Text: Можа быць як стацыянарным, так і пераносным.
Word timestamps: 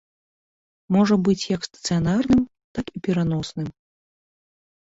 Можа 0.95 1.15
быць 1.27 1.49
як 1.55 1.61
стацыянарным, 1.69 2.41
так 2.81 2.85
і 2.95 3.05
пераносным. 3.11 3.71